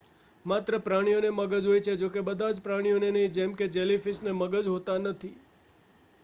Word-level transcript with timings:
માત્ર 0.45 0.73
પ્રાણીઓને 0.79 1.29
મગજ 1.31 1.65
હોય 1.65 1.81
છે 1.81 1.93
જો 1.95 2.07
કે 2.09 2.21
બધા 2.21 2.51
જ 2.51 2.61
પ્રાણીઓને 2.61 3.09
નહીં; 3.11 3.31
જેમ 3.31 3.51
કે 3.53 3.65
જેલીફીશને 3.69 4.31
મગજ 4.33 4.65
હોતા 4.67 4.99
નથી 4.99 5.35